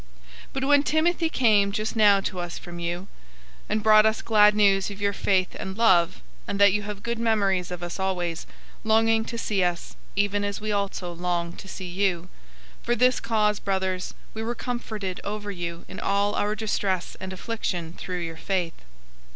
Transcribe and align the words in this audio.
003:006 0.01 0.07
But 0.53 0.63
when 0.65 0.81
Timothy 0.81 1.29
came 1.29 1.71
just 1.71 1.95
now 1.95 2.19
to 2.21 2.39
us 2.39 2.57
from 2.57 2.79
you, 2.79 3.07
and 3.69 3.83
brought 3.83 4.07
us 4.07 4.23
glad 4.23 4.55
news 4.55 4.89
of 4.89 4.99
your 4.99 5.13
faith 5.13 5.55
and 5.59 5.77
love, 5.77 6.21
and 6.47 6.59
that 6.59 6.73
you 6.73 6.81
have 6.81 7.03
good 7.03 7.19
memories 7.19 7.69
of 7.69 7.83
us 7.83 7.99
always, 7.99 8.47
longing 8.83 9.23
to 9.25 9.37
see 9.37 9.63
us, 9.63 9.95
even 10.15 10.43
as 10.43 10.59
we 10.59 10.71
also 10.71 11.13
long 11.13 11.53
to 11.53 11.67
see 11.67 11.85
you; 11.87 12.29
003:007 12.79 12.83
for 12.85 12.95
this 12.95 13.19
cause, 13.19 13.59
brothers, 13.59 14.15
we 14.33 14.41
were 14.41 14.55
comforted 14.55 15.21
over 15.23 15.51
you 15.51 15.85
in 15.87 15.99
all 15.99 16.33
our 16.33 16.55
distress 16.55 17.15
and 17.19 17.31
affliction 17.31 17.93
through 17.93 18.21
your 18.21 18.37
faith. 18.37 18.73